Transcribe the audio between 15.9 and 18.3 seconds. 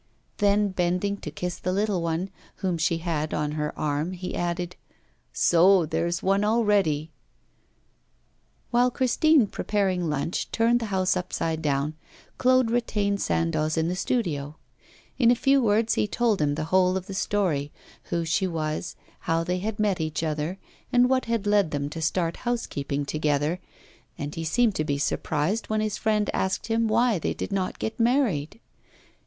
he told him the whole of the story, who